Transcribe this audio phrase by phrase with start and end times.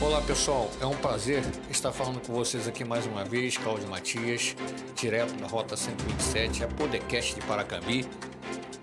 [0.00, 4.54] Olá pessoal, é um prazer estar falando com vocês aqui mais uma vez, Cláudio Matias,
[4.94, 8.08] direto da Rota 127, a podcast de Paracambi,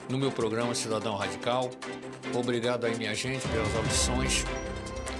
[0.10, 1.72] no meu programa Cidadão Radical.
[2.34, 4.44] Obrigado aí minha gente pelas audições,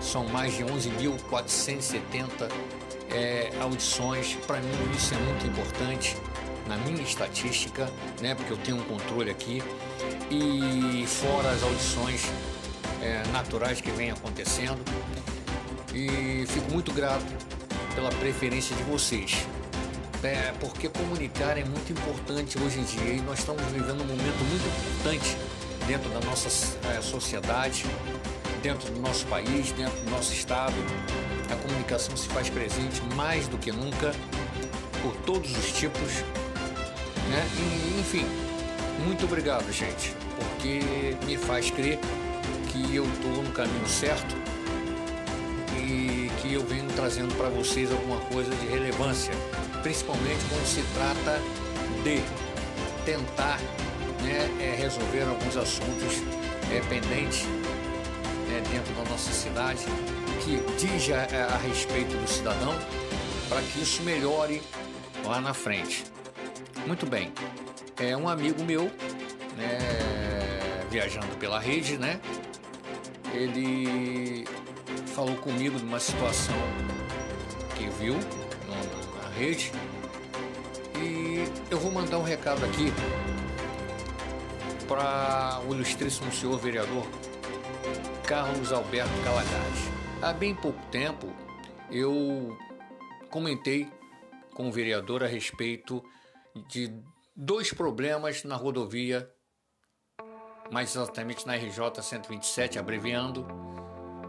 [0.02, 2.52] são mais de 11.470
[3.10, 6.18] é, audições, para mim isso é muito importante
[6.68, 7.90] na minha estatística,
[8.20, 9.64] né, porque eu tenho um controle aqui,
[10.30, 12.26] e fora as audições
[13.02, 14.84] é, naturais que vêm acontecendo
[15.96, 17.26] e fico muito grato
[17.96, 19.48] pela preferência de vocês.
[20.22, 24.44] É, porque comunicar é muito importante hoje em dia e nós estamos vivendo um momento
[24.50, 25.38] muito importante
[25.88, 26.50] dentro da nossa
[26.90, 27.86] é, sociedade,
[28.62, 30.76] dentro do nosso país, dentro do nosso estado.
[31.50, 34.14] A comunicação se faz presente mais do que nunca,
[35.02, 36.24] por todos os tipos.
[37.30, 37.48] Né?
[37.60, 38.26] E, enfim,
[39.06, 42.00] muito obrigado, gente, porque me faz crer
[42.72, 44.45] que eu estou no caminho certo
[46.56, 49.34] eu venho trazendo para vocês alguma coisa de relevância,
[49.84, 51.42] principalmente quando se trata
[52.02, 52.22] de
[53.04, 53.60] tentar
[54.24, 56.24] né, é, resolver alguns assuntos
[56.72, 57.44] é, pendentes
[58.48, 59.84] né, dentro da nossa cidade
[60.44, 62.74] que diz a, a respeito do cidadão
[63.50, 64.62] para que isso melhore
[65.26, 66.06] lá na frente.
[66.88, 67.34] Muito bem,
[68.00, 68.86] é um amigo meu,
[69.58, 69.80] né,
[70.90, 72.20] viajando pela rede, né?
[73.34, 74.46] Ele
[75.16, 76.58] falou comigo de uma situação
[77.78, 78.16] que viu
[79.22, 79.72] na rede
[80.98, 82.92] e eu vou mandar um recado aqui
[84.90, 87.08] para o ilustríssimo senhor vereador
[88.28, 89.90] Carlos Alberto Calagares.
[90.22, 91.34] Há bem pouco tempo
[91.90, 92.58] eu
[93.30, 93.90] comentei
[94.54, 96.04] com o vereador a respeito
[96.68, 96.94] de
[97.34, 99.32] dois problemas na rodovia,
[100.70, 103.48] mais exatamente na RJ 127, abreviando,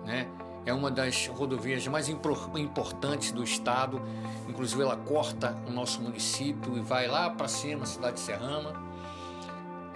[0.05, 0.46] né?
[0.67, 4.03] É uma das rodovias mais importantes do estado,
[4.49, 8.75] inclusive ela corta o nosso município e vai lá para cima, cidade de Serrama.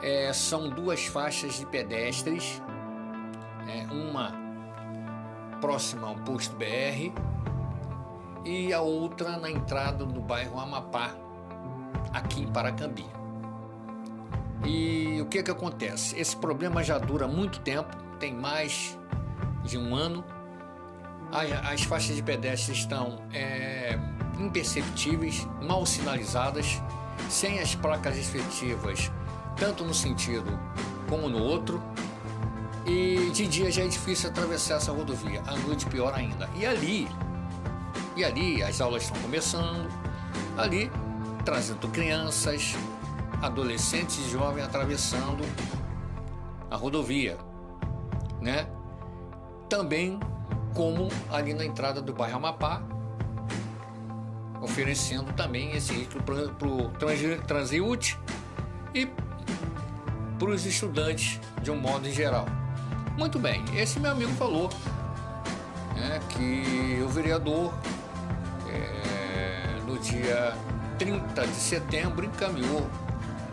[0.01, 2.63] É, são duas faixas de pedestres,
[3.69, 4.33] é, uma
[5.61, 7.13] próxima ao posto BR
[8.45, 11.11] e a outra na entrada do bairro Amapá,
[12.13, 13.07] aqui em Paracambi.
[14.65, 16.19] E o que que acontece?
[16.19, 18.97] Esse problema já dura muito tempo, tem mais
[19.65, 20.25] de um ano
[21.33, 23.99] as, faixas de pedestre estão é,
[24.39, 26.81] imperceptíveis, mal sinalizadas,
[27.29, 29.11] sem as placas efetivas,
[29.57, 30.59] tanto no sentido
[31.09, 31.83] como no outro.
[32.87, 36.49] E de dia já é difícil atravessar essa rodovia, à noite pior ainda.
[36.57, 37.09] E ali,
[38.17, 39.89] e ali as aulas estão começando,
[40.57, 40.91] ali
[41.45, 42.75] trazendo crianças,
[43.41, 45.45] adolescentes e jovens atravessando
[46.71, 47.39] a rodovia,
[48.41, 48.67] né?
[49.69, 50.19] Também
[50.75, 52.83] como ali na entrada do bairro Amapá,
[54.61, 56.91] oferecendo também esse risco para o
[57.47, 58.19] transeúte
[58.95, 59.09] e
[60.39, 62.47] para os estudantes de um modo geral.
[63.17, 64.71] Muito bem, esse meu amigo falou
[65.95, 67.73] né, que o vereador
[68.69, 70.55] é, no dia
[70.99, 72.89] 30 de setembro encaminhou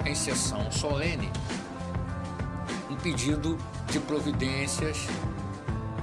[0.05, 1.29] em sessão solene
[2.89, 3.57] um pedido
[3.89, 5.07] de providências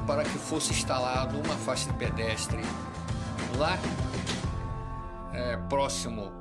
[0.07, 2.61] para que fosse instalado uma faixa de pedestre
[3.57, 3.79] lá
[5.33, 6.33] é, próximo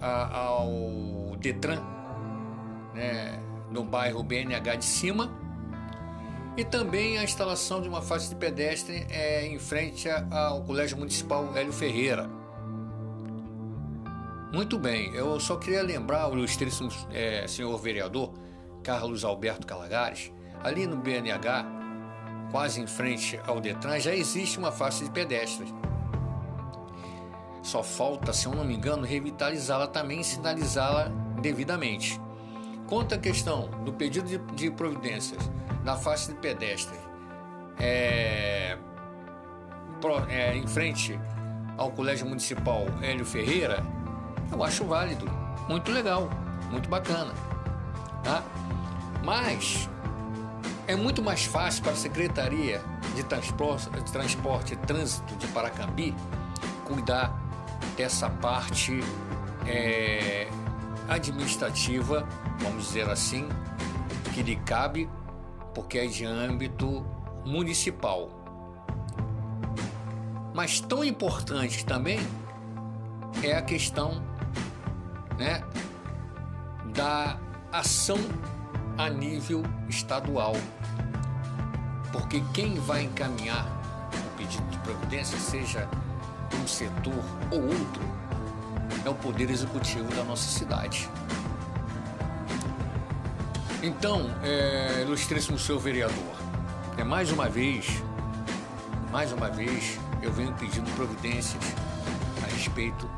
[0.00, 1.80] a, ao Detran,
[2.94, 3.40] né,
[3.70, 5.30] no bairro BNH de cima,
[6.56, 11.56] e também a instalação de uma faixa de pedestre é, em frente ao Colégio Municipal
[11.56, 12.30] Hélio Ferreira.
[14.52, 18.32] Muito bem, eu só queria lembrar o ilustríssimo é, senhor vereador
[18.84, 20.30] Carlos Alberto Calagares,
[20.62, 21.66] ali no BNH,
[22.54, 25.74] quase em frente ao Detran, já existe uma faixa de pedestres.
[27.64, 31.10] Só falta, se eu não me engano, revitalizá-la também e sinalizá-la
[31.42, 32.20] devidamente.
[32.86, 35.50] Quanto à questão do pedido de, de providências
[35.82, 36.96] da faixa de pedestre
[37.80, 38.78] é,
[40.28, 41.18] é, em frente
[41.76, 43.84] ao Colégio Municipal Hélio Ferreira,
[44.52, 45.26] eu acho válido,
[45.68, 46.30] muito legal,
[46.70, 47.34] muito bacana.
[48.22, 48.44] Tá?
[49.24, 49.90] Mas
[50.86, 52.82] é muito mais fácil para a Secretaria
[53.14, 56.14] de Transporte, de Transporte e Trânsito de Paracambi
[56.84, 57.34] cuidar
[57.96, 59.00] dessa parte
[59.66, 60.48] é,
[61.08, 62.26] administrativa,
[62.58, 63.48] vamos dizer assim,
[64.34, 65.08] que lhe cabe,
[65.74, 67.04] porque é de âmbito
[67.44, 68.28] municipal.
[70.54, 72.20] Mas tão importante também
[73.42, 74.22] é a questão
[75.38, 75.62] né,
[76.94, 77.38] da
[77.72, 78.18] ação
[78.96, 80.54] a nível estadual.
[82.12, 83.66] Porque quem vai encaminhar
[84.12, 85.88] o pedido de providência, seja
[86.62, 88.02] um setor ou outro,
[89.04, 91.08] é o poder executivo da nossa cidade.
[93.82, 96.34] Então, é, ilustríssimo senhor vereador,
[96.96, 98.02] é mais uma vez,
[99.10, 101.62] mais uma vez, eu venho pedindo providências
[102.42, 103.10] a respeito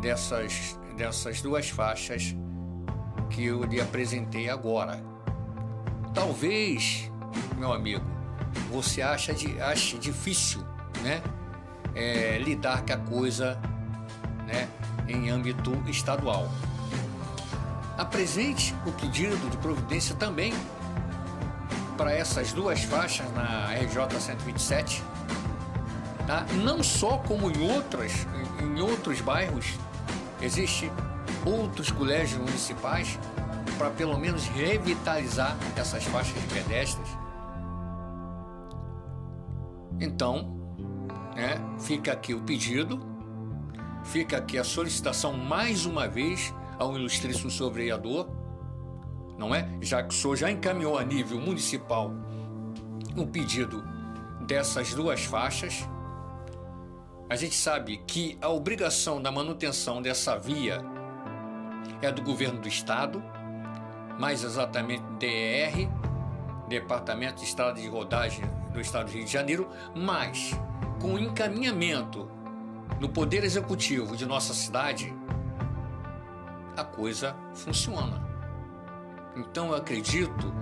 [0.00, 2.34] dessas, dessas duas faixas
[3.38, 5.00] que eu lhe apresentei agora.
[6.12, 7.08] Talvez,
[7.56, 8.04] meu amigo,
[8.68, 10.60] você acha de, ache difícil,
[11.02, 11.22] né,
[11.94, 13.56] é, lidar com a coisa,
[14.44, 14.68] né,
[15.06, 16.50] em âmbito estadual.
[17.96, 20.52] Apresente o pedido de providência também
[21.96, 25.00] para essas duas faixas na RJ 127,
[26.26, 26.44] tá?
[26.64, 28.26] Não só como em outras,
[28.60, 29.74] em outros bairros,
[30.42, 30.90] existe
[31.44, 33.18] outros colégios municipais
[33.76, 37.08] para pelo menos revitalizar essas faixas de pedestres.
[40.00, 40.56] Então,
[41.34, 43.00] né, fica aqui o pedido,
[44.04, 48.28] fica aqui a solicitação mais uma vez ao ilustríssimo senhor vereador,
[49.36, 49.68] não é?
[49.80, 52.12] Já que o senhor já encaminhou a nível municipal
[53.16, 53.82] o um pedido
[54.46, 55.88] dessas duas faixas.
[57.30, 60.82] A gente sabe que a obrigação da manutenção dessa via
[62.02, 63.22] é do governo do estado,
[64.18, 65.88] mais exatamente DR,
[66.68, 70.58] Departamento de Estrada de Rodagem do Estado do Rio de Janeiro, mas
[71.00, 72.30] com encaminhamento
[73.00, 75.14] no Poder Executivo de nossa cidade,
[76.76, 78.26] a coisa funciona.
[79.36, 80.52] Então eu acredito,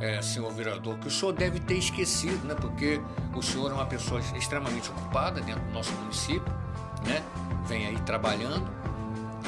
[0.00, 2.54] é, senhor vereador, que o senhor deve ter esquecido, né?
[2.54, 3.00] Porque
[3.34, 6.52] o senhor é uma pessoa extremamente ocupada dentro do nosso município,
[7.06, 7.22] né?
[7.66, 8.68] Vem aí trabalhando,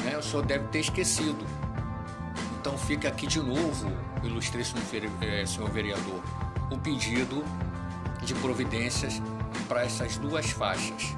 [0.03, 0.17] né?
[0.17, 1.45] O senhor deve ter esquecido.
[2.59, 3.91] Então fica aqui de novo,
[4.23, 4.81] ilustríssimo
[5.21, 6.21] é, senhor vereador,
[6.71, 7.43] o pedido
[8.23, 9.21] de providências
[9.67, 11.15] para essas duas faixas.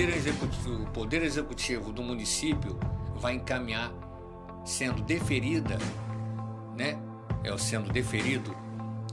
[0.00, 2.78] Poder Executivo, o Poder Executivo do município
[3.16, 3.92] vai encaminhar,
[4.64, 5.76] sendo deferida,
[6.74, 6.98] né?
[7.44, 8.56] É sendo deferido,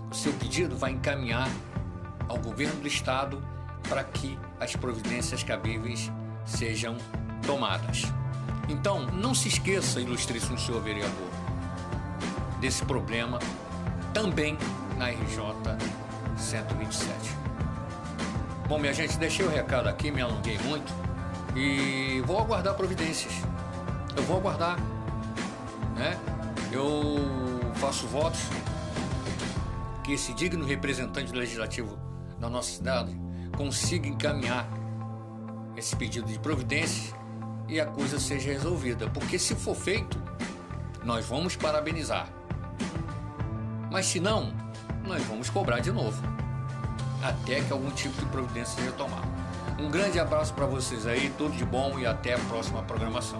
[0.09, 1.49] o seu pedido vai encaminhar
[2.29, 3.43] ao governo do estado
[3.89, 6.09] para que as providências cabíveis
[6.45, 6.95] sejam
[7.45, 8.03] tomadas.
[8.69, 11.29] Então, não se esqueça, ilustríssimo senhor vereador,
[12.59, 13.39] desse problema
[14.13, 14.57] também
[14.97, 15.41] na RJ
[16.37, 17.15] 127.
[18.67, 20.91] Bom, minha gente, deixei o recado aqui, me alonguei muito
[21.55, 23.33] e vou aguardar providências.
[24.15, 24.77] Eu vou aguardar,
[25.95, 26.19] né?
[26.71, 28.41] Eu faço votos
[30.03, 31.97] que esse digno representante legislativo
[32.39, 33.15] da nossa cidade
[33.55, 34.67] consiga encaminhar
[35.75, 37.13] esse pedido de providências
[37.67, 40.21] e a coisa seja resolvida, porque se for feito,
[41.03, 42.29] nós vamos parabenizar.
[43.91, 44.53] Mas se não,
[45.05, 46.21] nós vamos cobrar de novo
[47.23, 49.27] até que algum tipo de providência seja tomada.
[49.79, 53.39] Um grande abraço para vocês aí, tudo de bom e até a próxima programação.